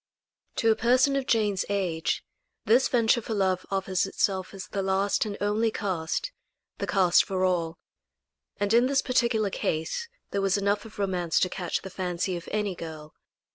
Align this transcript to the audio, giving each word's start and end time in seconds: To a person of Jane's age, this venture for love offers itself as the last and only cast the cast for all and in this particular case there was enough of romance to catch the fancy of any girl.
To 0.55 0.71
a 0.71 0.75
person 0.75 1.15
of 1.15 1.27
Jane's 1.27 1.63
age, 1.69 2.23
this 2.65 2.87
venture 2.87 3.21
for 3.21 3.35
love 3.35 3.67
offers 3.69 4.07
itself 4.07 4.51
as 4.51 4.65
the 4.65 4.81
last 4.81 5.25
and 5.27 5.37
only 5.39 5.69
cast 5.69 6.31
the 6.79 6.87
cast 6.87 7.23
for 7.23 7.45
all 7.45 7.77
and 8.59 8.73
in 8.73 8.87
this 8.87 9.03
particular 9.03 9.51
case 9.51 10.09
there 10.31 10.41
was 10.41 10.57
enough 10.57 10.85
of 10.85 10.97
romance 10.97 11.39
to 11.41 11.49
catch 11.49 11.83
the 11.83 11.91
fancy 11.91 12.35
of 12.35 12.49
any 12.51 12.73
girl. 12.73 13.13